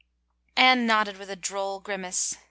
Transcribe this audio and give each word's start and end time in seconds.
Anne 0.57 0.87
nodded 0.87 1.19
with 1.19 1.29
a 1.29 1.35
droll 1.35 1.79
grimace. 1.79 2.35